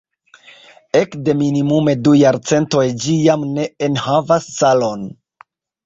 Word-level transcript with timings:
Ekde 0.99 1.35
minimume 1.41 1.95
du 2.07 2.15
jarcentoj 2.23 2.87
ĝi 3.05 3.21
jam 3.29 3.47
ne 3.53 3.71
enhavas 3.91 4.53
salon. 4.59 5.11